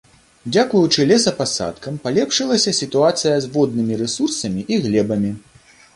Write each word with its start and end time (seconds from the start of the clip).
Дзякуючы 0.53 1.05
лесапасадкам, 1.11 1.99
палепшылася 2.07 2.73
сітуацыя 2.81 3.35
з 3.45 3.53
воднымі 3.59 3.93
рэсурсамі 4.03 4.61
і 4.73 4.81
глебамі. 4.87 5.31